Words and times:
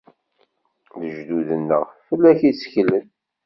Lejdud-nneɣ, 0.99 1.83
fell-ak 2.07 2.39
i 2.49 2.51
tteklen. 2.53 3.05